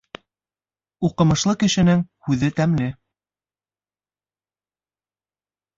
[1.09, 2.89] Уҡымышлы кешенең һүҙе тәмле.